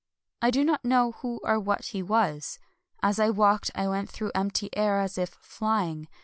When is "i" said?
0.41-0.49, 3.19-3.29, 3.75-3.87